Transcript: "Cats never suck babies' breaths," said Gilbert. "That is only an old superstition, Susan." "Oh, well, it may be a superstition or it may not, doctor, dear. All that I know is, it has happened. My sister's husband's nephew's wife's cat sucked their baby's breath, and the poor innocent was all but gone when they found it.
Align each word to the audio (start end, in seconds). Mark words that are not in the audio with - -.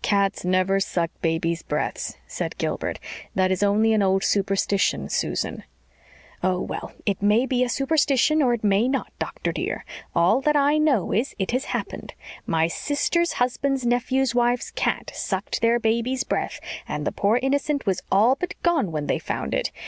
"Cats 0.00 0.44
never 0.44 0.78
suck 0.78 1.10
babies' 1.22 1.64
breaths," 1.64 2.16
said 2.28 2.56
Gilbert. 2.56 3.00
"That 3.34 3.50
is 3.50 3.64
only 3.64 3.92
an 3.92 4.00
old 4.00 4.22
superstition, 4.22 5.08
Susan." 5.08 5.64
"Oh, 6.40 6.60
well, 6.60 6.92
it 7.04 7.20
may 7.20 7.46
be 7.46 7.64
a 7.64 7.68
superstition 7.68 8.44
or 8.44 8.54
it 8.54 8.62
may 8.62 8.86
not, 8.86 9.10
doctor, 9.18 9.50
dear. 9.50 9.84
All 10.14 10.40
that 10.42 10.54
I 10.54 10.78
know 10.78 11.12
is, 11.12 11.34
it 11.36 11.50
has 11.50 11.64
happened. 11.64 12.14
My 12.46 12.68
sister's 12.68 13.32
husband's 13.32 13.84
nephew's 13.84 14.36
wife's 14.36 14.70
cat 14.70 15.10
sucked 15.16 15.60
their 15.62 15.80
baby's 15.80 16.22
breath, 16.22 16.60
and 16.86 17.04
the 17.04 17.10
poor 17.10 17.40
innocent 17.42 17.84
was 17.84 18.02
all 18.08 18.36
but 18.36 18.54
gone 18.62 18.92
when 18.92 19.08
they 19.08 19.18
found 19.18 19.52
it. 19.52 19.72